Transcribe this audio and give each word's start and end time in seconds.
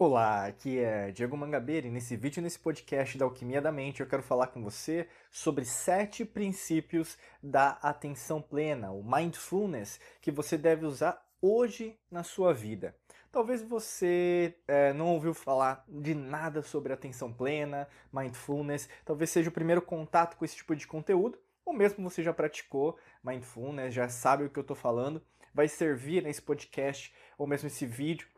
Olá, 0.00 0.46
aqui 0.46 0.78
é 0.78 1.10
Diego 1.10 1.36
Mangabeira 1.36 1.88
e 1.88 1.90
nesse 1.90 2.14
vídeo, 2.14 2.40
nesse 2.40 2.56
podcast 2.56 3.18
da 3.18 3.24
Alquimia 3.24 3.60
da 3.60 3.72
Mente, 3.72 4.00
eu 4.00 4.06
quero 4.06 4.22
falar 4.22 4.46
com 4.46 4.62
você 4.62 5.08
sobre 5.28 5.64
sete 5.64 6.24
princípios 6.24 7.18
da 7.42 7.70
atenção 7.82 8.40
plena, 8.40 8.92
o 8.92 9.02
mindfulness, 9.02 9.98
que 10.20 10.30
você 10.30 10.56
deve 10.56 10.86
usar 10.86 11.20
hoje 11.42 11.98
na 12.08 12.22
sua 12.22 12.54
vida. 12.54 12.94
Talvez 13.32 13.60
você 13.60 14.54
é, 14.68 14.92
não 14.92 15.08
ouviu 15.08 15.34
falar 15.34 15.84
de 15.88 16.14
nada 16.14 16.62
sobre 16.62 16.92
atenção 16.92 17.32
plena, 17.32 17.88
mindfulness, 18.12 18.88
talvez 19.04 19.30
seja 19.30 19.48
o 19.48 19.52
primeiro 19.52 19.82
contato 19.82 20.36
com 20.36 20.44
esse 20.44 20.54
tipo 20.54 20.76
de 20.76 20.86
conteúdo, 20.86 21.36
ou 21.64 21.72
mesmo 21.72 22.08
você 22.08 22.22
já 22.22 22.32
praticou 22.32 22.96
mindfulness, 23.24 23.92
já 23.92 24.08
sabe 24.08 24.44
o 24.44 24.48
que 24.48 24.60
eu 24.60 24.62
estou 24.62 24.76
falando, 24.76 25.20
vai 25.52 25.66
servir 25.66 26.22
nesse 26.22 26.40
podcast 26.40 27.12
ou 27.36 27.48
mesmo 27.48 27.66
esse 27.66 27.84
vídeo 27.84 28.28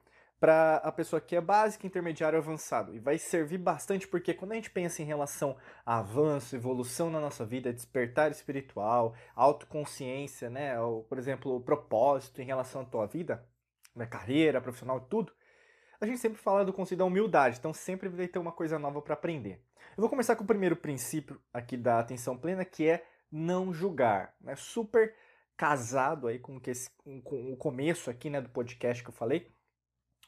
para 0.41 0.77
a 0.77 0.91
pessoa 0.91 1.21
que 1.21 1.37
é 1.37 1.41
básica, 1.41 1.87
intermediário 1.87 2.39
avançado. 2.39 2.95
E 2.95 2.99
vai 2.99 3.19
servir 3.19 3.59
bastante 3.59 4.09
porque 4.09 4.33
quando 4.33 4.53
a 4.53 4.55
gente 4.55 4.71
pensa 4.71 5.03
em 5.03 5.05
relação 5.05 5.55
a 5.85 5.99
avanço, 5.99 6.57
evolução 6.57 7.11
na 7.11 7.21
nossa 7.21 7.45
vida, 7.45 7.71
despertar 7.71 8.31
espiritual, 8.31 9.15
autoconsciência, 9.37 10.49
né, 10.49 10.81
ou, 10.81 11.05
por 11.05 11.19
exemplo, 11.19 11.55
o 11.55 11.61
propósito 11.61 12.41
em 12.41 12.47
relação 12.47 12.81
à 12.81 12.85
tua 12.87 13.07
vida, 13.07 13.47
na 13.95 14.07
carreira, 14.07 14.63
profissional, 14.63 14.99
tudo, 15.03 15.31
a 16.01 16.07
gente 16.07 16.19
sempre 16.19 16.41
fala 16.41 16.65
do 16.65 16.73
conceito 16.73 17.01
da 17.01 17.05
humildade, 17.05 17.59
então 17.59 17.75
sempre 17.75 18.09
vai 18.09 18.27
ter 18.27 18.39
uma 18.39 18.53
coisa 18.53 18.79
nova 18.79 19.03
para 19.03 19.13
aprender. 19.13 19.63
Eu 19.95 20.01
vou 20.01 20.09
começar 20.09 20.35
com 20.37 20.45
o 20.45 20.47
primeiro 20.47 20.75
princípio 20.75 21.39
aqui 21.53 21.77
da 21.77 21.99
atenção 21.99 22.39
plena, 22.39 22.65
que 22.65 22.89
é 22.89 23.05
não 23.31 23.75
julgar. 23.75 24.35
É 24.43 24.47
né? 24.47 24.57
super 24.57 25.15
casado 25.55 26.27
aí 26.27 26.39
com, 26.39 26.59
esse, 26.67 26.89
com 27.23 27.53
o 27.53 27.57
começo 27.59 28.09
aqui 28.09 28.31
né, 28.31 28.41
do 28.41 28.49
podcast 28.49 29.03
que 29.03 29.11
eu 29.11 29.15
falei 29.15 29.53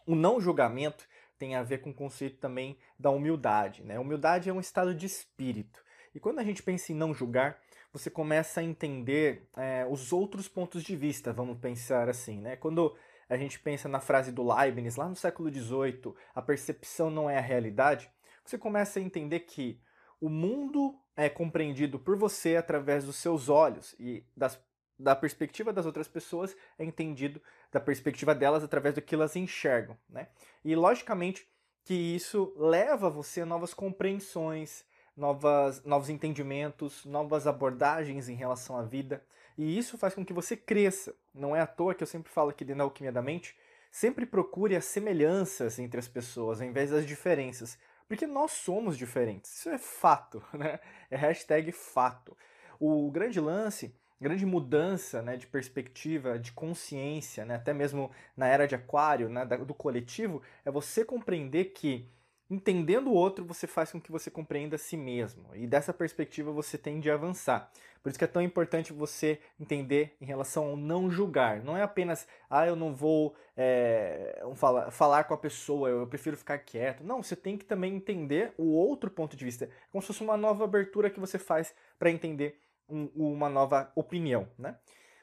o 0.07 0.15
não 0.15 0.41
julgamento 0.41 1.07
tem 1.39 1.57
a 1.57 1.63
ver 1.63 1.79
com 1.79 1.91
o 1.91 1.95
conceito 1.95 2.39
também 2.39 2.79
da 2.99 3.11
humildade. 3.11 3.83
Né? 3.83 3.99
Humildade 3.99 4.49
é 4.49 4.53
um 4.53 4.61
estado 4.61 4.95
de 4.95 5.07
espírito. 5.07 5.83
E 6.15 6.21
quando 6.21 6.39
a 6.39 6.45
gente 6.45 6.63
pensa 6.63 6.93
em 6.93 6.95
não 6.95 7.13
julgar, 7.13 7.61
você 7.93 8.09
começa 8.09 8.61
a 8.61 8.65
entender 8.65 9.49
é, 9.57 9.87
os 9.89 10.13
outros 10.13 10.49
pontos 10.49 10.83
de 10.83 10.97
vista, 10.97 11.33
vamos 11.33 11.59
pensar 11.59 12.09
assim. 12.09 12.41
Né? 12.41 12.57
Quando 12.57 12.97
a 13.29 13.37
gente 13.37 13.59
pensa 13.59 13.89
na 13.89 14.01
frase 14.01 14.31
do 14.31 14.47
Leibniz, 14.47 14.97
lá 14.97 15.09
no 15.09 15.17
século 15.17 15.53
XVIII, 15.53 16.15
a 16.35 16.43
percepção 16.43 17.11
não 17.11 17.29
é 17.29 17.39
a 17.39 17.43
realidade, 17.43 18.11
você 18.45 18.57
começa 18.57 18.99
a 18.99 19.03
entender 19.03 19.41
que 19.41 19.81
o 20.21 20.29
mundo 20.29 20.97
é 21.17 21.29
compreendido 21.29 21.99
por 21.99 22.17
você 22.17 22.57
através 22.57 23.05
dos 23.05 23.17
seus 23.17 23.49
olhos 23.49 23.95
e 23.99 24.25
das 24.37 24.63
da 25.03 25.17
perspectiva 25.17 25.73
das 25.73 25.87
outras 25.87 26.09
pessoas 26.09 26.57
é 26.79 26.85
entendido 26.85 27.41
da 27.71 27.81
perspectiva 27.81 28.35
delas 28.35 28.63
através 28.63 28.95
do 28.95 29.03
que 29.03 29.15
elas 29.15 29.37
enxergam, 29.37 29.97
né? 30.09 30.29
E 30.65 30.75
logicamente 30.75 31.47
que 31.85 31.95
isso 31.95 32.53
leva 32.57 33.11
você 33.11 33.41
a 33.41 33.47
novas 33.47 33.75
compreensões, 33.75 34.85
novas, 35.17 35.83
novos 35.85 36.09
entendimentos, 36.09 37.05
novas 37.05 37.47
abordagens 37.47 38.29
em 38.29 38.35
relação 38.35 38.77
à 38.77 38.83
vida, 38.83 39.25
e 39.59 39.77
isso 39.77 39.99
faz 39.99 40.15
com 40.15 40.25
que 40.25 40.33
você 40.33 40.57
cresça. 40.57 41.15
Não 41.35 41.55
é 41.55 41.61
à 41.61 41.67
toa 41.67 41.95
que 41.95 42.03
eu 42.03 42.07
sempre 42.07 42.33
falo 42.33 42.51
aqui 42.51 42.65
dentro 42.65 42.79
da 42.79 42.85
Alquimia 42.85 43.13
da 43.13 43.21
Mente, 43.21 43.57
sempre 43.91 44.25
procure 44.25 44.75
as 44.77 44.87
semelhanças 44.87 45.79
entre 45.79 45.99
as 45.99 46.09
pessoas 46.09 46.61
ao 46.61 46.67
invés 46.67 46.91
das 46.91 47.07
diferenças, 47.07 47.79
porque 48.09 48.27
nós 48.27 48.53
somos 48.53 48.97
diferentes. 48.97 49.53
Isso 49.59 49.69
é 49.69 49.79
fato, 49.79 50.43
né? 50.55 50.79
É 51.11 51.17
hashtag 51.17 51.73
fato. 51.73 52.37
O 52.79 53.11
grande 53.11 53.41
lance 53.41 53.95
grande 54.23 54.47
mudança 54.47 55.21
né, 55.21 55.37
de 55.37 55.47
perspectiva, 55.47 56.39
de 56.39 56.53
consciência, 56.53 57.45
né, 57.45 57.57
até 57.57 57.75
mesmo 57.75 58.11
na 58.37 58.47
era 58.47 58.67
de 58.67 58.75
aquário, 58.75 59.29
né, 59.29 59.45
do 59.45 59.75
coletivo, 59.75 60.41
é 60.65 60.71
você 60.71 61.05
compreender 61.05 61.67
que 61.67 62.09
entendendo 62.53 63.09
o 63.09 63.15
outro, 63.15 63.45
você 63.45 63.67
faz 63.67 63.91
com 63.91 64.01
que 64.01 64.13
você 64.13 64.31
compreenda 64.31 64.77
a 64.77 64.79
si 64.79 64.97
mesmo. 64.97 65.47
E 65.55 65.67
dessa 65.67 65.93
perspectiva 65.93 66.53
você 66.53 66.77
tende 66.77 67.11
a 67.11 67.15
avançar. 67.15 67.71
Por 68.03 68.11
isso 68.11 68.19
que 68.19 68.25
é 68.25 68.29
tão 68.29 68.43
importante 68.43 68.93
você 68.93 69.41
entender 69.59 70.15
em 70.21 70.27
relação 70.27 70.65
ao 70.65 70.77
não 70.77 71.11
julgar. 71.11 71.63
Não 71.63 71.77
é 71.77 71.83
apenas, 71.83 72.27
ah, 72.51 72.67
eu 72.67 72.77
não 72.77 72.95
vou 72.95 73.35
é, 73.57 74.43
falar, 74.55 74.91
falar 74.91 75.25
com 75.25 75.35
a 75.35 75.39
pessoa, 75.39 75.89
eu 75.89 76.07
prefiro 76.07 76.37
ficar 76.37 76.59
quieto. 76.59 77.03
Não, 77.03 77.23
você 77.23 77.35
tem 77.35 77.57
que 77.57 77.65
também 77.65 77.95
entender 77.95 78.53
o 78.59 78.73
outro 78.73 79.11
ponto 79.11 79.35
de 79.35 79.45
vista. 79.45 79.65
É 79.65 79.69
como 79.91 80.03
se 80.03 80.09
fosse 80.09 80.23
uma 80.23 80.37
nova 80.37 80.65
abertura 80.65 81.09
que 81.09 81.21
você 81.21 81.39
faz 81.39 81.75
para 81.99 82.11
entender 82.11 82.61
um, 82.93 83.33
uma 83.33 83.49
nova 83.49 83.91
opinião. 83.95 84.49
Né? 84.59 84.77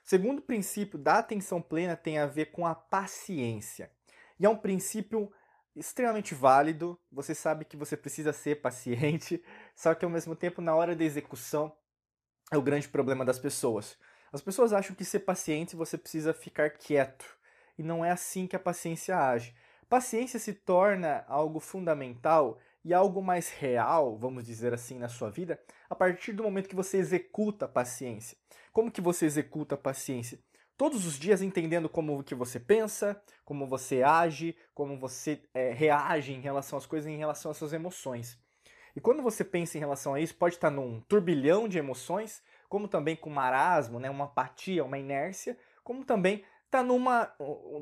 O 0.04 0.10
segundo 0.10 0.42
princípio 0.42 0.98
da 0.98 1.20
atenção 1.20 1.62
plena 1.62 1.96
tem 1.96 2.18
a 2.18 2.26
ver 2.26 2.48
com 2.48 2.66
a 2.66 2.74
paciência. 2.74 3.92
E 4.40 4.46
é 4.46 4.50
um 4.50 4.58
princípio 4.58 5.32
extremamente 5.76 6.34
válido. 6.34 7.00
Você 7.12 7.36
sabe 7.36 7.66
que 7.66 7.78
você 7.78 7.96
precisa 7.96 8.34
ser 8.34 8.62
paciente, 8.62 9.44
só 9.76 9.94
que 9.94 10.04
ao 10.04 10.12
mesmo 10.12 10.36
tempo, 10.36 10.62
na 10.62 10.76
hora 10.76 10.96
da 10.96 11.04
execução, 11.04 11.76
é 12.52 12.58
o 12.58 12.62
grande 12.62 12.90
problema 12.90 13.24
das 13.24 13.38
pessoas. 13.38 13.98
As 14.32 14.42
pessoas 14.42 14.74
acham 14.74 14.96
que 14.96 15.06
ser 15.06 15.20
paciente 15.20 15.76
você 15.76 15.98
precisa 15.98 16.34
ficar 16.34 16.72
quieto. 16.72 17.38
E 17.78 17.84
não 17.84 18.04
é 18.04 18.12
assim 18.12 18.46
que 18.46 18.56
a 18.56 18.60
paciência 18.60 19.18
age. 19.18 19.56
Paciência 19.88 20.40
se 20.40 20.54
torna 20.54 21.24
algo 21.28 21.60
fundamental 21.60 22.60
e 22.84 22.94
algo 22.94 23.22
mais 23.22 23.50
real, 23.50 24.18
vamos 24.18 24.44
dizer 24.44 24.74
assim, 24.74 24.98
na 24.98 25.10
sua 25.10 25.30
vida, 25.30 25.60
a 25.90 25.96
partir 25.96 26.34
do 26.34 26.44
momento 26.44 26.70
que 26.70 26.76
você 26.76 26.98
executa 26.98 27.66
a 27.66 27.68
paciência. 27.68 28.38
Como 28.72 28.92
que 28.92 29.02
você 29.02 29.26
executa 29.26 29.76
a 29.76 29.78
paciência? 29.78 30.40
Todos 30.78 31.06
os 31.06 31.20
dias 31.20 31.42
entendendo 31.42 31.90
como 31.90 32.24
que 32.24 32.34
você 32.34 32.58
pensa, 32.58 33.22
como 33.44 33.68
você 33.68 34.02
age, 34.02 34.56
como 34.74 34.98
você 34.98 35.42
é, 35.54 35.74
reage 35.74 36.32
em 36.32 36.40
relação 36.40 36.78
às 36.78 36.86
coisas, 36.86 37.12
em 37.12 37.18
relação 37.18 37.52
às 37.52 37.58
suas 37.58 37.74
emoções. 37.74 38.40
E 38.96 39.02
quando 39.02 39.22
você 39.22 39.44
pensa 39.44 39.78
em 39.78 39.82
relação 39.82 40.14
a 40.14 40.22
isso, 40.22 40.36
pode 40.36 40.56
estar 40.56 40.70
num 40.70 41.02
turbilhão 41.02 41.68
de 41.68 41.78
emoções, 41.78 42.42
como 42.70 42.88
também 42.88 43.16
com 43.16 43.30
marasmo, 43.30 44.00
né, 44.00 44.10
uma 44.10 44.26
apatia, 44.26 44.86
uma 44.86 44.98
inércia, 44.98 45.58
como 45.84 46.06
também 46.06 46.44
está 46.66 46.84
numa, 46.84 47.26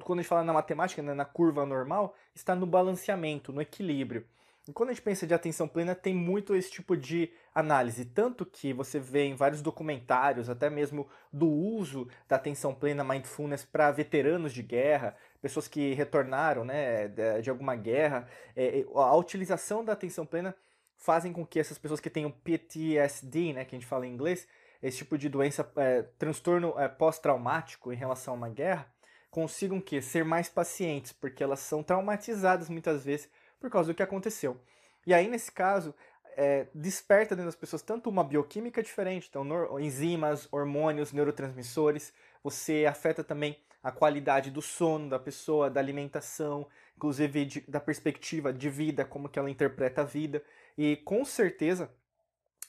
quando 0.04 0.20
a 0.20 0.22
gente 0.22 0.30
fala 0.30 0.44
na 0.44 0.54
matemática, 0.54 1.02
né, 1.02 1.14
na 1.14 1.26
curva 1.26 1.66
normal, 1.66 2.16
está 2.34 2.56
no 2.56 2.66
balanceamento, 2.66 3.52
no 3.52 3.62
equilíbrio. 3.62 4.26
Quando 4.74 4.90
a 4.90 4.94
gente 4.94 5.02
pensa 5.02 5.26
de 5.26 5.34
atenção 5.34 5.68
plena, 5.68 5.96
tem 5.96 6.14
muito 6.14 6.56
esse 6.56 6.70
tipo 6.72 6.96
de 6.96 7.32
análise. 7.54 8.06
Tanto 8.06 8.46
que 8.46 8.74
você 8.74 9.00
vê 9.00 9.26
em 9.26 9.36
vários 9.36 9.62
documentários, 9.62 10.50
até 10.50 10.70
mesmo 10.70 11.08
do 11.32 11.48
uso 11.48 12.08
da 12.28 12.36
atenção 12.36 12.74
plena 12.74 13.04
mindfulness 13.04 13.64
para 13.64 13.92
veteranos 13.92 14.54
de 14.54 14.62
guerra, 14.62 15.16
pessoas 15.42 15.68
que 15.68 15.94
retornaram 15.94 16.66
né, 16.66 17.08
de 17.42 17.50
alguma 17.50 17.76
guerra. 17.76 18.28
É, 18.56 18.86
a 18.96 19.16
utilização 19.16 19.84
da 19.84 19.94
atenção 19.94 20.26
plena 20.26 20.56
fazem 20.98 21.32
com 21.32 21.46
que 21.46 21.60
essas 21.60 21.78
pessoas 21.78 22.00
que 22.00 22.10
tenham 22.10 22.32
PTSD, 22.32 23.54
né, 23.54 23.66
que 23.66 23.76
a 23.76 23.80
gente 23.80 23.88
fala 23.88 24.06
em 24.06 24.14
inglês, 24.14 24.48
esse 24.82 24.98
tipo 24.98 25.18
de 25.18 25.30
doença, 25.30 25.70
é, 25.78 26.04
transtorno 26.18 26.74
é, 26.78 26.88
pós-traumático 26.88 27.94
em 27.94 27.96
relação 27.96 28.34
a 28.34 28.38
uma 28.38 28.50
guerra, 28.50 28.88
consigam 29.30 29.80
que 29.80 30.02
ser 30.02 30.26
mais 30.26 30.50
pacientes, 30.50 31.12
porque 31.12 31.44
elas 31.44 31.60
são 31.60 31.84
traumatizadas 31.84 32.70
muitas 32.70 33.06
vezes 33.06 33.30
por 33.60 33.70
causa 33.70 33.92
do 33.92 33.96
que 33.96 34.04
aconteceu. 34.04 34.60
E 35.06 35.14
aí, 35.14 35.28
nesse 35.28 35.52
caso, 35.52 35.94
é, 36.36 36.68
desperta 36.74 37.36
dentro 37.36 37.48
das 37.48 37.56
pessoas 37.56 37.82
tanto 37.82 38.10
uma 38.10 38.24
bioquímica 38.24 38.84
diferente, 38.84 39.28
então 39.30 39.46
enzimas, 39.80 40.48
hormônios, 40.52 41.12
neurotransmissores, 41.12 42.14
você 42.44 42.86
afeta 42.86 43.24
também 43.24 43.58
a 43.82 43.92
qualidade 43.92 44.52
do 44.52 44.62
sono 44.62 45.10
da 45.10 45.18
pessoa, 45.18 45.70
da 45.70 45.80
alimentação, 45.80 46.68
inclusive 46.96 47.46
de, 47.46 47.62
da 47.62 47.80
perspectiva 47.80 48.52
de 48.52 48.70
vida, 48.70 49.06
como 49.06 49.30
que 49.30 49.40
ela 49.40 49.50
interpreta 49.50 50.02
a 50.02 50.06
vida, 50.06 50.44
e 50.78 50.98
com 50.98 51.24
certeza 51.24 51.90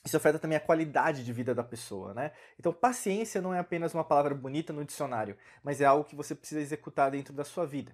isso 0.03 0.15
afeta 0.15 0.39
também 0.39 0.57
a 0.57 0.61
qualidade 0.61 1.25
de 1.25 1.33
vida 1.33 1.53
da 1.53 1.63
pessoa, 1.63 2.13
né? 2.13 2.31
Então, 2.57 2.71
paciência 2.71 3.41
não 3.41 3.53
é 3.53 3.59
apenas 3.59 3.93
uma 3.93 4.03
palavra 4.03 4.33
bonita 4.33 4.71
no 4.71 4.85
dicionário, 4.85 5.35
mas 5.61 5.81
é 5.81 5.85
algo 5.85 6.05
que 6.05 6.15
você 6.15 6.33
precisa 6.33 6.61
executar 6.61 7.11
dentro 7.11 7.33
da 7.33 7.43
sua 7.43 7.65
vida. 7.65 7.93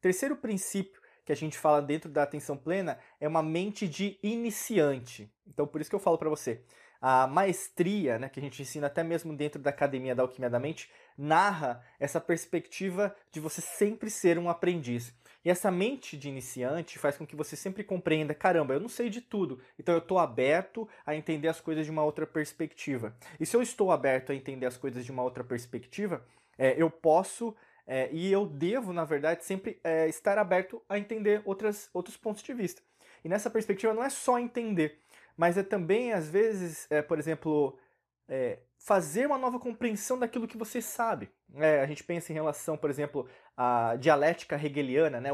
Terceiro 0.00 0.36
princípio 0.36 1.00
que 1.24 1.32
a 1.32 1.36
gente 1.36 1.58
fala 1.58 1.80
dentro 1.80 2.10
da 2.10 2.22
atenção 2.22 2.56
plena 2.56 2.98
é 3.20 3.26
uma 3.26 3.42
mente 3.42 3.88
de 3.88 4.18
iniciante. 4.22 5.32
Então, 5.46 5.66
por 5.66 5.80
isso 5.80 5.90
que 5.90 5.96
eu 5.96 6.00
falo 6.00 6.18
para 6.18 6.28
você, 6.28 6.60
a 7.00 7.26
maestria, 7.26 8.18
né, 8.18 8.28
que 8.28 8.40
a 8.40 8.42
gente 8.42 8.62
ensina 8.62 8.86
até 8.86 9.02
mesmo 9.02 9.36
dentro 9.36 9.60
da 9.60 9.70
academia 9.70 10.14
da 10.14 10.22
alquimia 10.22 10.48
da 10.48 10.58
mente, 10.58 10.90
narra 11.16 11.84
essa 12.00 12.20
perspectiva 12.20 13.14
de 13.30 13.40
você 13.40 13.60
sempre 13.60 14.08
ser 14.08 14.38
um 14.38 14.48
aprendiz. 14.48 15.14
E 15.44 15.50
essa 15.50 15.70
mente 15.70 16.16
de 16.16 16.30
iniciante 16.30 16.98
faz 16.98 17.18
com 17.18 17.26
que 17.26 17.36
você 17.36 17.54
sempre 17.54 17.84
compreenda, 17.84 18.32
caramba, 18.34 18.72
eu 18.72 18.80
não 18.80 18.88
sei 18.88 19.10
de 19.10 19.20
tudo, 19.20 19.60
então 19.78 19.94
eu 19.94 19.98
estou 19.98 20.18
aberto 20.18 20.88
a 21.04 21.14
entender 21.14 21.48
as 21.48 21.60
coisas 21.60 21.84
de 21.84 21.90
uma 21.90 22.02
outra 22.02 22.26
perspectiva. 22.26 23.14
E 23.38 23.44
se 23.44 23.54
eu 23.54 23.60
estou 23.60 23.92
aberto 23.92 24.32
a 24.32 24.34
entender 24.34 24.64
as 24.64 24.78
coisas 24.78 25.04
de 25.04 25.12
uma 25.12 25.22
outra 25.22 25.44
perspectiva, 25.44 26.24
é, 26.56 26.74
eu 26.80 26.88
posso 26.88 27.54
é, 27.86 28.08
e 28.12 28.32
eu 28.32 28.46
devo, 28.46 28.92
na 28.92 29.04
verdade, 29.04 29.44
sempre 29.44 29.78
é, 29.84 30.08
estar 30.08 30.38
aberto 30.38 30.82
a 30.88 30.98
entender 30.98 31.42
outras, 31.44 31.90
outros 31.92 32.16
pontos 32.16 32.42
de 32.42 32.54
vista. 32.54 32.82
E 33.24 33.28
nessa 33.28 33.50
perspectiva 33.50 33.92
não 33.94 34.02
é 34.02 34.10
só 34.10 34.38
entender, 34.38 34.98
mas 35.36 35.56
é 35.56 35.62
também, 35.62 36.12
às 36.12 36.28
vezes, 36.28 36.86
é, 36.90 37.02
por 37.02 37.18
exemplo, 37.18 37.78
é, 38.28 38.58
fazer 38.84 39.24
uma 39.24 39.38
nova 39.38 39.58
compreensão 39.58 40.18
daquilo 40.18 40.46
que 40.46 40.58
você 40.58 40.82
sabe. 40.82 41.30
É, 41.54 41.80
a 41.80 41.86
gente 41.86 42.04
pensa 42.04 42.30
em 42.30 42.34
relação, 42.34 42.76
por 42.76 42.90
exemplo, 42.90 43.26
à 43.56 43.96
dialética 43.96 44.56
hegeliana, 44.62 45.22
né? 45.22 45.30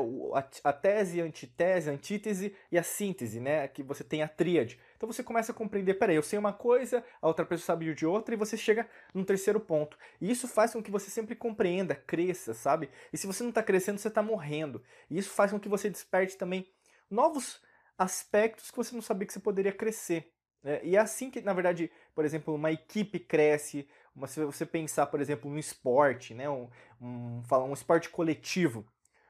a, 0.62 0.72
tese, 0.72 1.20
a 1.20 1.24
antitese, 1.24 1.90
a 1.90 1.92
antítese 1.92 2.54
e 2.70 2.78
a 2.78 2.82
síntese, 2.84 3.40
né? 3.40 3.66
que 3.66 3.82
você 3.82 4.04
tem 4.04 4.22
a 4.22 4.28
tríade. 4.28 4.78
Então 4.96 5.10
você 5.10 5.24
começa 5.24 5.50
a 5.50 5.54
compreender, 5.54 5.94
peraí, 5.94 6.14
eu 6.14 6.22
sei 6.22 6.38
uma 6.38 6.52
coisa, 6.52 7.04
a 7.20 7.26
outra 7.26 7.44
pessoa 7.44 7.66
sabe 7.66 7.92
de 7.92 8.06
outra, 8.06 8.36
e 8.36 8.38
você 8.38 8.56
chega 8.56 8.88
num 9.12 9.24
terceiro 9.24 9.58
ponto. 9.58 9.98
E 10.20 10.30
isso 10.30 10.46
faz 10.46 10.72
com 10.72 10.80
que 10.80 10.90
você 10.90 11.10
sempre 11.10 11.34
compreenda, 11.34 11.96
cresça, 11.96 12.54
sabe? 12.54 12.88
E 13.12 13.18
se 13.18 13.26
você 13.26 13.42
não 13.42 13.50
está 13.50 13.64
crescendo, 13.64 13.98
você 13.98 14.06
está 14.06 14.22
morrendo. 14.22 14.80
E 15.10 15.18
isso 15.18 15.30
faz 15.30 15.50
com 15.50 15.58
que 15.58 15.68
você 15.68 15.90
desperte 15.90 16.36
também 16.36 16.70
novos 17.10 17.60
aspectos 17.98 18.70
que 18.70 18.76
você 18.76 18.94
não 18.94 19.02
sabia 19.02 19.26
que 19.26 19.32
você 19.32 19.40
poderia 19.40 19.72
crescer. 19.72 20.32
É, 20.64 20.80
e 20.84 20.96
é 20.96 20.98
assim 20.98 21.30
que, 21.30 21.40
na 21.40 21.52
verdade, 21.52 21.90
por 22.14 22.24
exemplo, 22.24 22.54
uma 22.54 22.70
equipe 22.70 23.18
cresce, 23.18 23.88
uma, 24.14 24.26
se 24.26 24.44
você 24.44 24.66
pensar, 24.66 25.06
por 25.06 25.20
exemplo, 25.20 25.50
no 25.50 25.58
esporte, 25.58 26.34
né, 26.34 26.48
um, 26.50 26.68
um, 27.00 27.42
um 27.50 27.72
esporte 27.72 28.10
coletivo, 28.10 28.84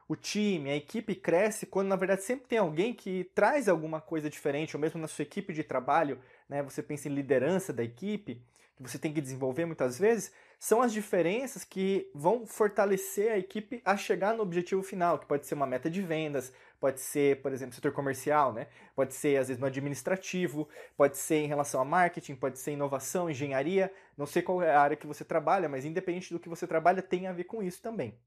o 0.08 0.16
time, 0.16 0.70
a 0.70 0.76
equipe 0.76 1.14
cresce 1.14 1.66
quando, 1.66 1.88
na 1.88 1.94
verdade, 1.96 2.22
sempre 2.24 2.48
tem 2.48 2.58
alguém 2.58 2.92
que 2.92 3.30
traz 3.32 3.68
alguma 3.68 4.00
coisa 4.00 4.28
diferente, 4.28 4.76
ou 4.76 4.80
mesmo 4.80 5.00
na 5.00 5.06
sua 5.06 5.22
equipe 5.22 5.52
de 5.52 5.62
trabalho, 5.62 6.20
né, 6.48 6.62
você 6.62 6.82
pensa 6.82 7.08
em 7.08 7.14
liderança 7.14 7.72
da 7.72 7.84
equipe, 7.84 8.42
que 8.84 8.90
você 8.90 8.98
tem 8.98 9.12
que 9.12 9.20
desenvolver 9.20 9.64
muitas 9.64 9.98
vezes, 9.98 10.32
são 10.58 10.82
as 10.82 10.92
diferenças 10.92 11.64
que 11.64 12.10
vão 12.14 12.46
fortalecer 12.46 13.32
a 13.32 13.38
equipe 13.38 13.80
a 13.84 13.96
chegar 13.96 14.34
no 14.34 14.42
objetivo 14.42 14.82
final, 14.82 15.18
que 15.18 15.26
pode 15.26 15.46
ser 15.46 15.54
uma 15.54 15.66
meta 15.66 15.90
de 15.90 16.02
vendas, 16.02 16.52
pode 16.78 17.00
ser, 17.00 17.40
por 17.42 17.52
exemplo, 17.52 17.74
setor 17.74 17.92
comercial, 17.92 18.52
né? 18.52 18.66
Pode 18.94 19.14
ser, 19.14 19.38
às 19.38 19.48
vezes, 19.48 19.60
no 19.60 19.66
administrativo, 19.66 20.68
pode 20.96 21.16
ser 21.16 21.36
em 21.36 21.46
relação 21.46 21.80
a 21.80 21.84
marketing, 21.84 22.34
pode 22.34 22.58
ser 22.58 22.72
inovação, 22.72 23.30
engenharia, 23.30 23.92
não 24.16 24.26
sei 24.26 24.42
qual 24.42 24.62
é 24.62 24.74
a 24.74 24.80
área 24.80 24.96
que 24.96 25.06
você 25.06 25.24
trabalha, 25.24 25.68
mas 25.68 25.84
independente 25.84 26.32
do 26.32 26.40
que 26.40 26.48
você 26.48 26.66
trabalha, 26.66 27.02
tem 27.02 27.26
a 27.26 27.32
ver 27.32 27.44
com 27.44 27.62
isso 27.62 27.80
também. 27.80 28.18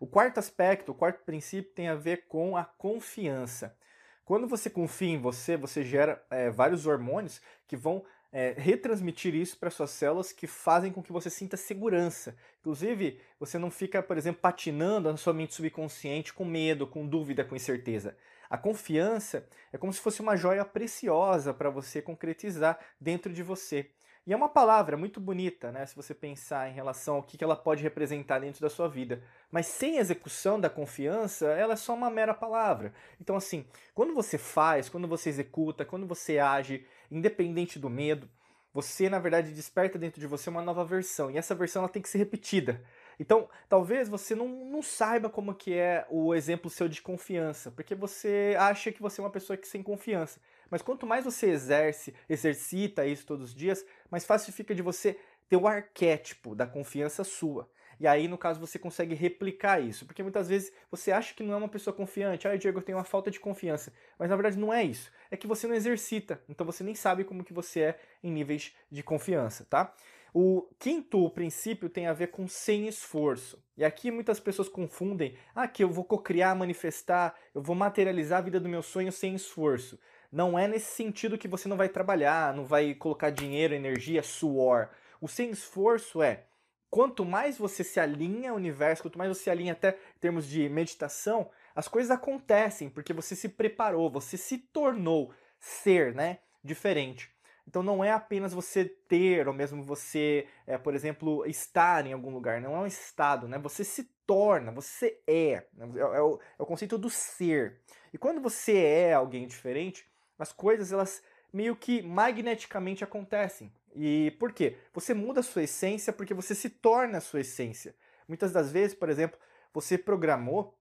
O 0.00 0.06
quarto 0.06 0.38
aspecto, 0.38 0.92
o 0.92 0.94
quarto 0.94 1.24
princípio 1.24 1.72
tem 1.72 1.88
a 1.88 1.94
ver 1.94 2.26
com 2.28 2.56
a 2.56 2.64
confiança. 2.64 3.76
Quando 4.24 4.48
você 4.48 4.70
confia 4.70 5.10
em 5.10 5.20
você, 5.20 5.56
você 5.56 5.84
gera 5.84 6.22
é, 6.30 6.50
vários 6.50 6.86
hormônios 6.86 7.42
que 7.66 7.76
vão 7.76 8.04
é, 8.34 8.52
retransmitir 8.58 9.32
isso 9.32 9.56
para 9.56 9.70
suas 9.70 9.90
células 9.90 10.32
que 10.32 10.48
fazem 10.48 10.90
com 10.90 11.00
que 11.00 11.12
você 11.12 11.30
sinta 11.30 11.56
segurança. 11.56 12.36
Inclusive, 12.58 13.20
você 13.38 13.58
não 13.58 13.70
fica, 13.70 14.02
por 14.02 14.18
exemplo, 14.18 14.42
patinando 14.42 15.08
na 15.08 15.16
sua 15.16 15.32
mente 15.32 15.54
subconsciente 15.54 16.34
com 16.34 16.44
medo, 16.44 16.84
com 16.84 17.06
dúvida, 17.06 17.44
com 17.44 17.54
incerteza. 17.54 18.16
A 18.50 18.58
confiança 18.58 19.48
é 19.72 19.78
como 19.78 19.92
se 19.92 20.00
fosse 20.00 20.20
uma 20.20 20.36
joia 20.36 20.64
preciosa 20.64 21.54
para 21.54 21.70
você 21.70 22.02
concretizar 22.02 22.76
dentro 23.00 23.32
de 23.32 23.42
você. 23.42 23.88
E 24.26 24.32
é 24.32 24.36
uma 24.36 24.48
palavra 24.48 24.96
muito 24.96 25.20
bonita, 25.20 25.70
né? 25.70 25.84
Se 25.84 25.94
você 25.94 26.14
pensar 26.14 26.70
em 26.70 26.72
relação 26.72 27.16
ao 27.16 27.22
que 27.22 27.42
ela 27.44 27.54
pode 27.54 27.82
representar 27.82 28.38
dentro 28.38 28.60
da 28.60 28.70
sua 28.70 28.88
vida. 28.88 29.22
Mas 29.50 29.66
sem 29.66 29.98
execução 29.98 30.58
da 30.58 30.70
confiança, 30.70 31.46
ela 31.48 31.74
é 31.74 31.76
só 31.76 31.92
uma 31.94 32.08
mera 32.08 32.32
palavra. 32.32 32.94
Então, 33.20 33.36
assim, 33.36 33.66
quando 33.94 34.14
você 34.14 34.38
faz, 34.38 34.88
quando 34.88 35.06
você 35.06 35.28
executa, 35.28 35.84
quando 35.84 36.06
você 36.06 36.38
age, 36.38 36.86
independente 37.10 37.78
do 37.78 37.90
medo, 37.90 38.26
você, 38.72 39.10
na 39.10 39.18
verdade, 39.18 39.52
desperta 39.52 39.98
dentro 39.98 40.20
de 40.20 40.26
você 40.26 40.48
uma 40.48 40.62
nova 40.62 40.84
versão. 40.86 41.30
E 41.30 41.36
essa 41.36 41.54
versão 41.54 41.82
ela 41.82 41.88
tem 41.88 42.00
que 42.02 42.08
ser 42.08 42.18
repetida. 42.18 42.82
Então, 43.20 43.48
talvez 43.68 44.08
você 44.08 44.34
não, 44.34 44.48
não 44.48 44.82
saiba 44.82 45.28
como 45.28 45.54
que 45.54 45.74
é 45.74 46.06
o 46.10 46.34
exemplo 46.34 46.70
seu 46.70 46.88
de 46.88 47.00
confiança, 47.00 47.70
porque 47.70 47.94
você 47.94 48.56
acha 48.58 48.90
que 48.90 49.02
você 49.02 49.20
é 49.20 49.24
uma 49.24 49.30
pessoa 49.30 49.56
que 49.56 49.68
sem 49.68 49.82
confiança. 49.82 50.40
Mas 50.70 50.82
quanto 50.82 51.06
mais 51.06 51.24
você 51.24 51.50
exerce, 51.50 52.14
exercita 52.28 53.06
isso 53.06 53.26
todos 53.26 53.50
os 53.50 53.54
dias, 53.54 53.84
mais 54.10 54.24
fácil 54.24 54.52
fica 54.52 54.74
de 54.74 54.82
você 54.82 55.18
ter 55.48 55.56
o 55.56 55.66
arquétipo 55.66 56.54
da 56.54 56.66
confiança 56.66 57.24
sua. 57.24 57.68
E 57.98 58.06
aí, 58.06 58.26
no 58.26 58.36
caso, 58.36 58.60
você 58.60 58.78
consegue 58.78 59.14
replicar 59.14 59.80
isso. 59.80 60.04
Porque 60.04 60.22
muitas 60.22 60.48
vezes 60.48 60.72
você 60.90 61.12
acha 61.12 61.34
que 61.34 61.42
não 61.42 61.54
é 61.54 61.56
uma 61.56 61.68
pessoa 61.68 61.94
confiante. 61.94 62.46
Ah, 62.48 62.56
Diego, 62.56 62.78
eu 62.78 62.82
tenho 62.82 62.98
uma 62.98 63.04
falta 63.04 63.30
de 63.30 63.38
confiança. 63.38 63.92
Mas 64.18 64.28
na 64.28 64.36
verdade 64.36 64.58
não 64.58 64.72
é 64.72 64.82
isso. 64.82 65.12
É 65.30 65.36
que 65.36 65.46
você 65.46 65.66
não 65.66 65.74
exercita. 65.74 66.40
Então 66.48 66.66
você 66.66 66.82
nem 66.82 66.94
sabe 66.94 67.24
como 67.24 67.44
que 67.44 67.52
você 67.52 67.80
é 67.80 68.00
em 68.22 68.30
níveis 68.30 68.74
de 68.90 69.02
confiança, 69.02 69.66
tá? 69.68 69.94
O 70.36 70.68
quinto 70.80 71.30
princípio 71.30 71.88
tem 71.88 72.08
a 72.08 72.12
ver 72.12 72.28
com 72.28 72.48
sem 72.48 72.88
esforço. 72.88 73.62
E 73.76 73.84
aqui 73.84 74.10
muitas 74.10 74.40
pessoas 74.40 74.68
confundem, 74.68 75.36
ah, 75.54 75.68
que 75.68 75.84
eu 75.84 75.88
vou 75.88 76.04
cocriar, 76.04 76.56
manifestar, 76.56 77.36
eu 77.54 77.62
vou 77.62 77.76
materializar 77.76 78.40
a 78.40 78.42
vida 78.42 78.58
do 78.58 78.68
meu 78.68 78.82
sonho 78.82 79.12
sem 79.12 79.36
esforço. 79.36 79.96
Não 80.34 80.58
é 80.58 80.66
nesse 80.66 80.90
sentido 80.90 81.38
que 81.38 81.46
você 81.46 81.68
não 81.68 81.76
vai 81.76 81.88
trabalhar, 81.88 82.52
não 82.52 82.64
vai 82.64 82.92
colocar 82.92 83.30
dinheiro, 83.30 83.72
energia, 83.72 84.20
suor. 84.20 84.88
O 85.20 85.28
sem 85.28 85.50
esforço 85.50 86.20
é 86.20 86.46
quanto 86.90 87.24
mais 87.24 87.56
você 87.56 87.84
se 87.84 88.00
alinha 88.00 88.50
ao 88.50 88.56
universo, 88.56 89.00
quanto 89.00 89.16
mais 89.16 89.28
você 89.28 89.44
se 89.44 89.50
alinha 89.50 89.74
até 89.74 89.90
em 89.90 90.18
termos 90.18 90.48
de 90.48 90.68
meditação, 90.68 91.48
as 91.72 91.86
coisas 91.86 92.10
acontecem 92.10 92.90
porque 92.90 93.12
você 93.12 93.36
se 93.36 93.48
preparou, 93.48 94.10
você 94.10 94.36
se 94.36 94.58
tornou 94.58 95.32
ser, 95.60 96.12
né, 96.12 96.40
diferente. 96.64 97.30
Então 97.64 97.84
não 97.84 98.02
é 98.02 98.10
apenas 98.10 98.52
você 98.52 98.84
ter, 98.84 99.46
ou 99.46 99.54
mesmo 99.54 99.84
você, 99.84 100.48
é, 100.66 100.76
por 100.76 100.96
exemplo, 100.96 101.46
estar 101.46 102.04
em 102.08 102.12
algum 102.12 102.30
lugar. 102.30 102.60
Não 102.60 102.74
é 102.74 102.80
um 102.80 102.86
estado, 102.86 103.46
né? 103.46 103.56
Você 103.60 103.84
se 103.84 104.02
torna, 104.26 104.72
você 104.72 105.20
é. 105.28 105.64
Né? 105.72 105.88
É, 105.94 106.00
é, 106.00 106.20
o, 106.20 106.40
é 106.58 106.62
o 106.62 106.66
conceito 106.66 106.98
do 106.98 107.08
ser. 107.08 107.80
E 108.12 108.18
quando 108.18 108.40
você 108.40 108.76
é 108.76 109.14
alguém 109.14 109.46
diferente, 109.46 110.04
as 110.38 110.52
coisas 110.52 110.92
elas 110.92 111.22
meio 111.52 111.76
que 111.76 112.02
magneticamente 112.02 113.04
acontecem. 113.04 113.72
E 113.94 114.32
por 114.40 114.52
quê? 114.52 114.76
Você 114.92 115.14
muda 115.14 115.40
a 115.40 115.42
sua 115.42 115.62
essência 115.62 116.12
porque 116.12 116.34
você 116.34 116.54
se 116.54 116.68
torna 116.68 117.18
a 117.18 117.20
sua 117.20 117.40
essência. 117.40 117.94
Muitas 118.26 118.52
das 118.52 118.72
vezes, 118.72 118.96
por 118.96 119.08
exemplo, 119.08 119.38
você 119.72 119.96
programou 119.96 120.76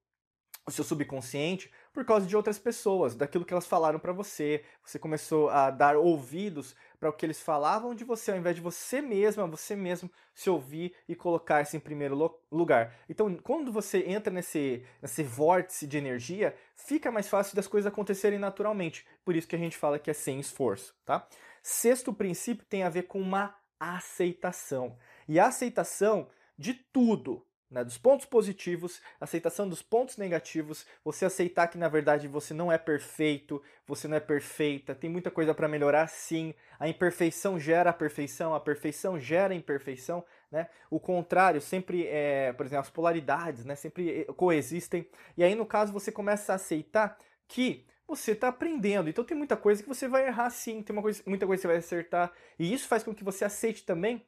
o 0.65 0.71
seu 0.71 0.83
subconsciente 0.83 1.71
por 1.93 2.03
causa 2.03 2.25
de 2.25 2.35
outras 2.35 2.57
pessoas, 2.57 3.13
daquilo 3.15 3.45
que 3.45 3.53
elas 3.53 3.67
falaram 3.67 3.99
para 3.99 4.11
você. 4.11 4.63
Você 4.83 4.97
começou 4.97 5.49
a 5.49 5.69
dar 5.69 5.95
ouvidos 5.95 6.75
para 6.99 7.09
o 7.09 7.13
que 7.13 7.25
eles 7.25 7.39
falavam 7.39 7.93
de 7.93 8.03
você, 8.03 8.31
ao 8.31 8.37
invés 8.37 8.55
de 8.55 8.61
você 8.61 8.99
mesma, 9.01 9.45
você 9.45 9.75
mesmo 9.75 10.09
se 10.33 10.49
ouvir 10.49 10.95
e 11.07 11.15
colocar-se 11.15 11.77
em 11.77 11.79
primeiro 11.79 12.39
lugar. 12.51 12.95
Então, 13.07 13.35
quando 13.37 13.71
você 13.71 13.99
entra 14.07 14.33
nesse, 14.33 14.83
nesse 15.01 15.21
vórtice 15.21 15.85
de 15.85 15.97
energia, 15.97 16.55
fica 16.75 17.11
mais 17.11 17.29
fácil 17.29 17.55
das 17.55 17.67
coisas 17.67 17.91
acontecerem 17.91 18.39
naturalmente. 18.39 19.05
Por 19.23 19.35
isso 19.35 19.47
que 19.47 19.55
a 19.55 19.59
gente 19.59 19.77
fala 19.77 19.99
que 19.99 20.09
é 20.09 20.13
sem 20.13 20.39
esforço, 20.39 20.95
tá? 21.05 21.27
Sexto 21.61 22.11
princípio 22.11 22.65
tem 22.65 22.83
a 22.83 22.89
ver 22.89 23.03
com 23.03 23.21
uma 23.21 23.55
aceitação. 23.79 24.97
E 25.27 25.39
a 25.39 25.47
aceitação 25.47 26.27
de 26.57 26.73
tudo, 26.73 27.45
né, 27.73 27.83
dos 27.83 27.97
pontos 27.97 28.25
positivos, 28.25 29.01
aceitação 29.19 29.67
dos 29.67 29.81
pontos 29.81 30.15
negativos, 30.15 30.85
você 31.03 31.25
aceitar 31.25 31.67
que 31.67 31.77
na 31.77 31.89
verdade 31.89 32.27
você 32.27 32.53
não 32.53 32.71
é 32.71 32.77
perfeito, 32.77 33.61
você 33.85 34.07
não 34.07 34.15
é 34.15 34.19
perfeita, 34.19 34.93
tem 34.93 35.09
muita 35.09 35.31
coisa 35.31 35.53
para 35.53 35.67
melhorar 35.67 36.07
sim. 36.07 36.53
A 36.79 36.87
imperfeição 36.87 37.59
gera 37.59 37.89
a 37.89 37.93
perfeição, 37.93 38.53
a 38.53 38.59
perfeição 38.59 39.19
gera 39.19 39.53
a 39.53 39.57
imperfeição, 39.57 40.23
né? 40.51 40.69
O 40.89 40.99
contrário, 40.99 41.59
sempre 41.59 42.05
é, 42.07 42.53
por 42.53 42.65
exemplo, 42.65 42.81
as 42.81 42.89
polaridades, 42.91 43.65
né, 43.65 43.75
sempre 43.75 44.21
eh, 44.21 44.25
coexistem. 44.33 45.07
E 45.35 45.43
aí 45.43 45.55
no 45.55 45.65
caso 45.65 45.91
você 45.91 46.11
começa 46.11 46.53
a 46.53 46.55
aceitar 46.55 47.17
que 47.47 47.85
você 48.07 48.33
está 48.33 48.49
aprendendo. 48.49 49.09
Então 49.09 49.23
tem 49.23 49.35
muita 49.35 49.57
coisa 49.57 49.81
que 49.81 49.89
você 49.89 50.07
vai 50.07 50.27
errar 50.27 50.49
sim, 50.51 50.83
tem 50.83 50.95
uma 50.95 51.01
coisa, 51.01 51.23
muita 51.25 51.47
coisa 51.47 51.59
que 51.59 51.67
você 51.67 51.67
vai 51.67 51.77
acertar. 51.77 52.31
E 52.59 52.71
isso 52.71 52.87
faz 52.87 53.03
com 53.03 53.15
que 53.15 53.23
você 53.23 53.43
aceite 53.43 53.83
também 53.83 54.23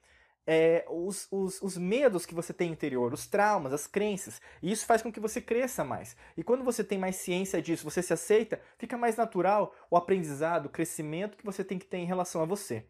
é, 0.48 0.86
os, 0.90 1.28
os, 1.32 1.62
os, 1.62 1.78
medos 1.78 2.26
que 2.26 2.36
você 2.36 2.54
tem 2.54 2.72
interior, 2.72 3.14
os 3.14 3.26
traumas, 3.26 3.74
as 3.74 3.88
crenças. 3.88 4.42
E 4.62 4.72
isso 4.72 4.86
faz 4.86 5.02
com 5.02 5.12
que 5.12 5.20
você 5.20 5.42
cresça 5.42 5.84
mais. 5.84 6.16
E 6.38 6.44
quando 6.44 6.64
você 6.64 6.84
tem 6.84 6.98
mais 6.98 7.16
ciência 7.16 7.62
disso, 7.62 7.84
você 7.84 8.02
se 8.02 8.14
aceita, 8.14 8.60
fica 8.78 8.98
mais 8.98 9.16
natural 9.16 9.74
o 9.90 9.98
aprendizado, 9.98 10.68
o 10.68 10.70
crescimento 10.70 11.38
que 11.38 11.46
você 11.46 11.64
tem 11.64 11.80
que 11.80 11.86
ter 11.86 11.98
em 11.98 12.06
relação 12.06 12.42
a 12.42 12.46
você. 12.46 12.86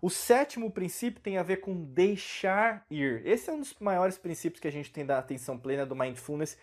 O 0.00 0.10
sétimo 0.10 0.70
princípio 0.70 1.22
tem 1.22 1.38
a 1.38 1.44
ver 1.44 1.58
com 1.58 1.84
deixar 1.84 2.84
ir. 2.90 3.24
Esse 3.24 3.50
é 3.50 3.52
um 3.52 3.60
dos 3.60 3.74
maiores 3.78 4.18
princípios 4.18 4.60
que 4.60 4.66
a 4.66 4.72
gente 4.72 4.92
tem 4.92 5.06
da 5.06 5.18
atenção 5.18 5.56
plena, 5.56 5.86
do 5.86 5.94
mindfulness, 5.94 6.58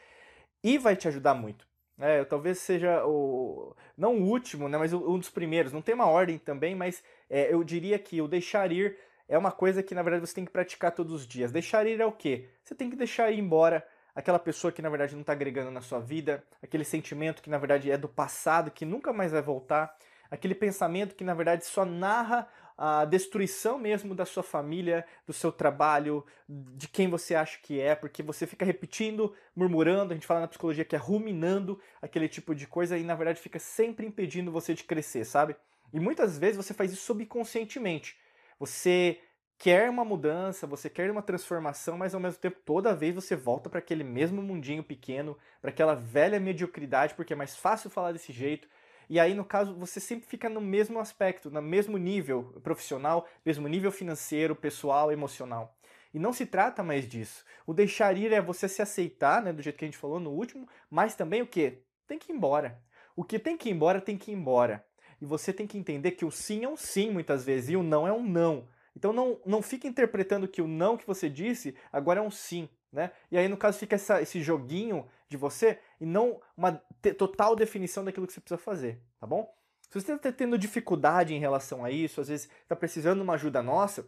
e 0.62 0.78
vai 0.78 0.96
te 0.96 1.08
ajudar 1.08 1.34
muito. 1.34 1.66
É, 1.98 2.24
talvez 2.24 2.60
seja 2.60 3.06
o. 3.06 3.76
Não 3.98 4.16
o 4.18 4.24
último, 4.30 4.70
né, 4.70 4.78
mas 4.78 4.94
um 4.94 5.18
dos 5.18 5.30
primeiros. 5.30 5.74
Não 5.74 5.82
tem 5.82 5.96
uma 5.96 6.08
ordem 6.08 6.38
também, 6.38 6.74
mas 6.74 7.04
é, 7.30 7.54
eu 7.54 7.64
diria 7.64 8.00
que 8.00 8.22
o 8.22 8.28
deixar 8.28 8.72
ir 8.72 8.98
é 9.30 9.38
uma 9.38 9.52
coisa 9.52 9.84
que 9.84 9.94
na 9.94 10.02
verdade 10.02 10.26
você 10.26 10.34
tem 10.34 10.44
que 10.44 10.52
praticar 10.52 10.92
todos 10.92 11.14
os 11.14 11.28
dias. 11.28 11.52
Deixar 11.52 11.86
ir 11.86 12.02
é 12.02 12.06
o 12.06 12.12
quê? 12.12 12.50
Você 12.64 12.74
tem 12.74 12.90
que 12.90 12.96
deixar 12.96 13.32
ir 13.32 13.40
embora 13.40 13.88
aquela 14.16 14.40
pessoa 14.40 14.72
que 14.72 14.82
na 14.82 14.90
verdade 14.90 15.14
não 15.14 15.22
está 15.22 15.34
agregando 15.34 15.70
na 15.70 15.82
sua 15.82 16.00
vida, 16.00 16.44
aquele 16.62 16.84
sentimento 16.84 17.42
que 17.42 17.50
na 17.50 17.60
verdade 17.60 17.92
é 17.92 17.98
do 17.98 18.10
passado, 18.10 18.72
que 18.72 18.84
nunca 18.84 19.14
mais 19.14 19.32
vai 19.32 19.42
voltar, 19.42 19.96
aquele 20.32 20.56
pensamento 20.56 21.16
que 21.16 21.24
na 21.24 21.36
verdade 21.36 21.64
só 21.64 21.86
narra 21.86 22.48
a 22.76 23.06
destruição 23.06 23.78
mesmo 23.78 24.16
da 24.16 24.26
sua 24.26 24.42
família, 24.42 25.06
do 25.28 25.34
seu 25.34 25.52
trabalho, 25.52 26.26
de 26.48 26.88
quem 26.88 27.08
você 27.08 27.36
acha 27.36 27.60
que 27.62 27.80
é, 27.80 27.94
porque 27.94 28.24
você 28.24 28.48
fica 28.48 28.66
repetindo, 28.66 29.36
murmurando, 29.56 30.12
a 30.12 30.16
gente 30.16 30.26
fala 30.26 30.40
na 30.40 30.48
psicologia 30.48 30.86
que 30.86 30.96
é 30.96 31.00
ruminando 31.00 31.80
aquele 32.02 32.28
tipo 32.28 32.56
de 32.56 32.66
coisa 32.66 32.98
e 32.98 33.04
na 33.04 33.16
verdade 33.16 33.40
fica 33.40 33.60
sempre 33.60 34.08
impedindo 34.08 34.52
você 34.52 34.74
de 34.74 34.86
crescer, 34.86 35.24
sabe? 35.24 35.56
E 35.94 36.00
muitas 36.00 36.38
vezes 36.38 36.58
você 36.58 36.74
faz 36.74 36.92
isso 36.92 37.04
subconscientemente. 37.04 38.18
Você 38.60 39.20
quer 39.58 39.90
uma 39.90 40.06
mudança, 40.06 40.68
você 40.68 40.90
quer 40.90 41.10
uma 41.12 41.22
transformação, 41.22 41.98
mas 41.98 42.14
ao 42.14 42.20
mesmo 42.22 42.40
tempo 42.40 42.60
toda 42.66 42.96
vez 42.96 43.16
você 43.16 43.36
volta 43.36 43.70
para 43.70 43.80
aquele 43.80 44.04
mesmo 44.04 44.42
mundinho 44.42 44.84
pequeno, 44.84 45.38
para 45.62 45.70
aquela 45.70 45.96
velha 45.96 46.40
mediocridade, 46.40 47.14
porque 47.14 47.34
é 47.34 47.36
mais 47.36 47.56
fácil 47.56 47.90
falar 47.90 48.12
desse 48.12 48.32
jeito. 48.32 48.68
E 49.10 49.20
aí, 49.20 49.34
no 49.34 49.44
caso, 49.44 49.74
você 49.76 50.00
sempre 50.00 50.28
fica 50.28 50.48
no 50.48 50.62
mesmo 50.62 51.00
aspecto, 51.00 51.50
no 51.50 51.62
mesmo 51.62 51.98
nível 51.98 52.60
profissional, 52.64 53.28
mesmo 53.46 53.68
nível 53.68 53.92
financeiro, 53.92 54.56
pessoal, 54.56 55.12
emocional. 55.12 55.76
E 56.14 56.20
não 56.20 56.32
se 56.32 56.46
trata 56.46 56.84
mais 56.84 57.08
disso. 57.08 57.44
O 57.66 57.74
deixar 57.74 58.16
ir 58.18 58.32
é 58.32 58.42
você 58.42 58.68
se 58.68 58.82
aceitar, 58.82 59.42
né, 59.42 59.52
do 59.54 59.62
jeito 59.62 59.78
que 59.78 59.86
a 59.86 59.88
gente 59.88 59.98
falou 59.98 60.20
no 60.20 60.32
último, 60.32 60.68
mas 60.90 61.16
também 61.16 61.42
o 61.42 61.48
que? 61.48 61.82
Tem 62.08 62.20
que 62.20 62.32
ir 62.32 62.36
embora. 62.36 62.82
O 63.16 63.24
que 63.24 63.40
tem 63.40 63.58
que 63.58 63.70
ir 63.70 63.74
embora, 63.74 64.00
tem 64.02 64.18
que 64.18 64.32
ir 64.32 64.36
embora. 64.36 64.86
E 65.22 65.26
você 65.26 65.52
tem 65.52 65.68
que 65.68 65.78
entender 65.78 66.12
que 66.12 66.26
o 66.26 66.32
sim 66.32 66.64
é 66.64 66.70
um 66.70 66.78
sim 66.78 67.12
muitas 67.12 67.44
vezes 67.46 67.70
e 67.70 67.76
o 67.76 67.84
não 67.84 68.08
é 68.08 68.14
um 68.14 68.24
não. 68.24 68.68
Então 68.96 69.14
não, 69.14 69.40
não 69.46 69.62
fique 69.62 69.88
interpretando 69.88 70.48
que 70.48 70.62
o 70.62 70.68
não 70.68 70.98
que 70.98 71.08
você 71.08 71.30
disse 71.30 71.76
agora 71.92 72.20
é 72.20 72.24
um 72.24 72.32
sim. 72.32 72.70
Né? 72.92 73.12
E 73.32 73.38
aí, 73.38 73.48
no 73.48 73.58
caso, 73.58 73.78
fica 73.78 73.96
essa, 73.96 74.22
esse 74.22 74.42
joguinho 74.42 75.08
de 75.28 75.38
você 75.38 75.80
e 76.02 76.06
não 76.06 76.42
uma 76.58 76.82
total 77.18 77.56
definição 77.56 78.04
daquilo 78.04 78.26
que 78.26 78.34
você 78.34 78.42
precisa 78.42 78.58
fazer, 78.58 79.00
tá 79.20 79.28
bom? 79.28 79.48
Se 79.90 80.00
você 80.00 80.14
está 80.14 80.32
tendo 80.32 80.58
dificuldade 80.58 81.34
em 81.34 81.40
relação 81.40 81.86
a 81.86 81.92
isso, 81.92 82.22
às 82.22 82.28
vezes 82.28 82.50
está 82.64 82.76
precisando 82.76 83.18
de 83.18 83.24
uma 83.24 83.34
ajuda 83.34 83.62
nossa, 83.62 84.08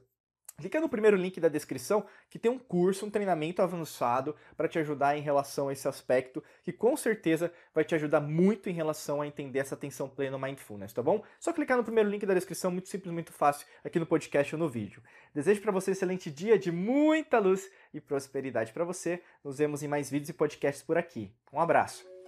Clica 0.62 0.80
no 0.80 0.88
primeiro 0.88 1.18
link 1.18 1.40
da 1.40 1.50
descrição 1.50 2.06
que 2.30 2.38
tem 2.38 2.52
um 2.52 2.60
curso, 2.60 3.04
um 3.04 3.10
treinamento 3.10 3.64
avançado 3.64 4.36
para 4.56 4.68
te 4.68 4.78
ajudar 4.78 5.18
em 5.18 5.22
relação 5.22 5.70
a 5.70 5.74
esse 5.74 5.88
aspecto, 5.88 6.44
que 6.62 6.72
com 6.72 6.96
certeza 6.96 7.52
vai 7.74 7.84
te 7.84 7.96
ajudar 7.96 8.22
muito 8.22 8.70
em 8.70 8.74
relação 8.74 9.22
a 9.22 9.28
entender 9.28 9.58
essa 9.58 9.74
atenção 9.74 10.08
plena 10.08 10.38
mindfulness, 10.38 10.94
tá 10.94 11.02
bom? 11.02 11.24
Só 11.40 11.52
clicar 11.52 11.78
no 11.78 11.84
primeiro 11.84 12.10
link 12.10 12.24
da 12.28 12.36
descrição, 12.36 12.70
muito 12.70 12.90
simples, 12.90 13.12
muito 13.12 13.34
fácil, 13.34 13.66
aqui 13.84 14.00
no 14.00 14.06
podcast 14.06 14.54
ou 14.54 14.60
no 14.60 14.70
vídeo. 14.70 15.02
Desejo 15.34 15.62
para 15.62 15.72
você 15.72 15.90
um 15.90 15.94
excelente 15.94 16.30
dia 16.30 16.60
de 16.60 16.72
muita 16.72 17.40
luz 17.40 17.72
e 17.92 18.00
prosperidade 18.00 18.72
para 18.72 18.86
você. 18.86 19.24
Nos 19.44 19.58
vemos 19.58 19.82
em 19.82 19.88
mais 19.88 20.12
vídeos 20.12 20.30
e 20.30 20.34
podcasts 20.34 20.84
por 20.84 20.96
aqui. 20.96 21.32
Um 21.52 21.60
abraço. 21.60 22.21